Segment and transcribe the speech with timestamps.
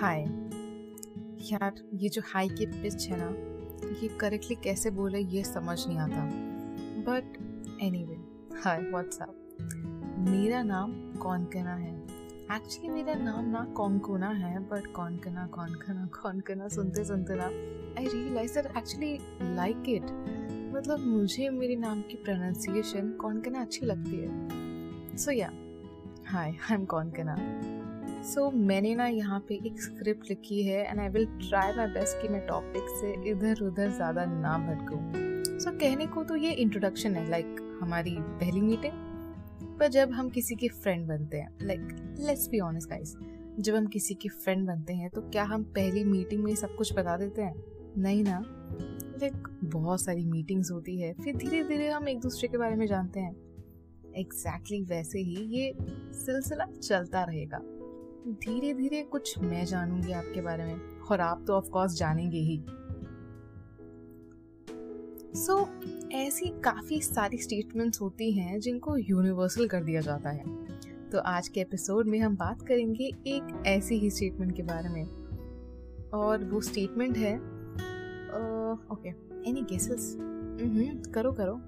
[0.00, 0.20] हाय।
[1.52, 3.28] यार, ये जो हाई की पिच है ना,
[4.02, 6.24] ये करेक्टली कैसे बोले ये समझ नहीं आता।
[7.06, 7.36] But
[8.04, 8.16] anyway
[8.58, 9.58] hi what's up
[10.18, 11.94] मेरा नाम कौनकना है।
[12.56, 17.46] एक्चुअली मेरा नाम ना कौनकोना है बट कौनकना कौनकना कौनकना सुनते सुनते ना
[17.98, 19.18] I realise that actually
[19.54, 20.02] like it
[20.76, 25.52] मतलब मुझे, मेरे नाम की प्रोनाउंसिएशन कौनकना अच्छी लगती है। सो या
[26.26, 27.36] हाय I am Konkona.
[28.26, 31.86] So so, मैंने ना यहाँ पे एक स्क्रिप्ट लिखी है and I will try my
[31.86, 34.98] best कि मैं टॉपिक से इधर उधर ज़्यादा ना भटकूँ।
[35.58, 40.10] सो so, कहने को तो ये इंट्रोडक्शन है लाइक like, हमारी पहली मीटिंग पर जब
[40.10, 43.14] हम किसी के फ्रेंड बनते हैं like let's be honest guys
[43.60, 46.92] जब हम किसी के फ्रेंड बनते हैं तो क्या हम पहली मीटिंग में सब कुछ
[46.92, 47.54] बता देते हैं?
[47.98, 48.42] नहीं ना।
[49.20, 52.86] लाइक बहुत सारी मीटिंग्स होती है फिर धीरे धीरे हम एक दूसरे के बारे में
[52.86, 53.34] जानते हैं।
[54.16, 55.72] एग्जैक्टली exactly वैसे ही ये
[56.16, 57.58] सिलसिला चलता रहेगा।
[58.26, 62.64] धीरे धीरे कुछ मैं जानूँगी आपके बारे में और आप तो ऑफ़ कोर्स जानेंगे ही।
[65.34, 70.44] सो so, ऐसी काफ़ी सारी स्टेटमेंट्स होती हैं जिनको यूनिवर्सल कर दिया जाता है।
[71.10, 75.04] तो आज के एपिसोड में हम बात करेंगे एक ऐसी ही स्टेटमेंट के बारे में।
[76.14, 77.38] और वो स्टेटमेंट है
[78.92, 79.08] ओके
[79.50, 80.16] एनी गेसेस
[81.14, 81.60] करो करो।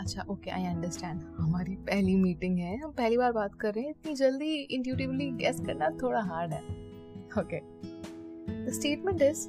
[0.00, 3.90] अच्छा ओके आई अंडरस्टैंड हमारी पहली मीटिंग है, हम पहली बार बात कर रहे हैं,
[3.90, 6.60] इतनी जल्दी इंट्यूटिवली गेस करना थोड़ा हार्ड है।
[7.38, 7.60] Okay
[8.64, 9.48] the statement is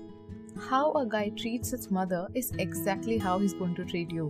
[0.70, 4.28] how a guy treats his mother is exactly how is going to treat you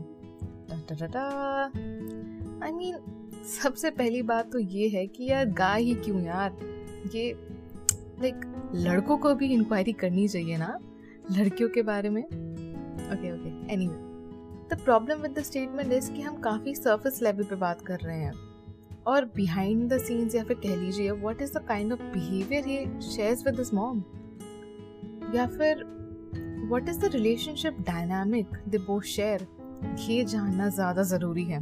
[2.64, 2.98] I mean
[3.62, 6.58] सबसे पहली बात तो ये है कि यार गाय ही क्यों यार?
[7.16, 7.32] ये
[8.22, 8.42] लाइक
[8.76, 10.78] लड़कों को भी इंक्वायरी करनी चाहिए ना,
[11.32, 12.24] लड़कियों के बारे में?
[12.24, 14.06] Okay okay anyway
[14.70, 18.18] the problem with the statement is कि हम काफ़ी सर्फेस लेवल पे बात कर रहे
[18.18, 18.34] हैं।
[19.08, 23.02] और बिहाइंड द सीन्स या फिर कह लीजिए what is the kind of behaviour he
[23.02, 24.04] shares with his mom
[25.36, 25.84] या फिर
[26.70, 29.48] what is the relationship dynamic they both share
[30.00, 31.60] ये जानना ज़्यादा ज़रूरी है।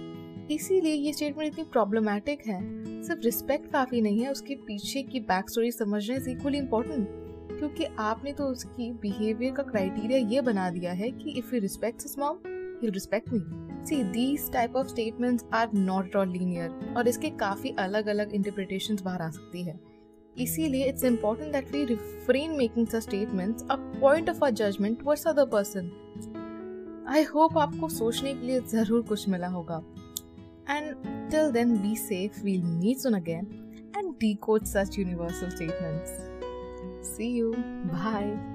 [0.50, 2.60] इसीलिए ये स्टेटमेंट इतनी प्रॉब्लमैटिक है।
[3.03, 7.09] सिर्फ़ रिस्पेक्ट काफ़ी नहीं है, उसके पीछे की बैक स्टोरी समझना इज़ इक्वली इम्पोर्टेंट
[7.59, 12.19] क्योंकि आपने तो उसकी बिहेवियर का क्राइटेरिया ये बना दिया है कि if you respect
[12.19, 13.40] mom he respect me
[13.86, 19.02] see these type of statements are not all linear और इसके काफ़ी अलग अलग इंटरप्रिटेशंस
[19.02, 19.78] बाहर आ सकती है
[20.36, 25.26] इसीलिए it's important that we refrain making such statements a point of a judgement towards
[25.28, 25.90] other person
[27.08, 29.82] I hope आपको सोचने के लिए ज़रूर कुछ मिला होगा
[30.70, 30.94] and
[31.30, 33.46] till then be safe we'll meet soon again
[33.96, 36.12] and decode such universal statements.
[37.04, 37.52] See you.
[37.86, 38.53] Bye.